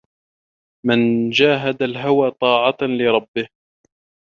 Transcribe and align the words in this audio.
مَنْ 0.85 1.29
جَاهَدَ 1.29 1.83
الْهَوَى 1.83 2.31
طَاعَةً 2.31 2.77
لِرَبِّهِ 2.81 3.49